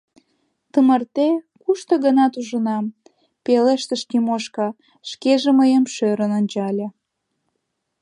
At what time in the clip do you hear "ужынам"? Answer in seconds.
2.39-2.85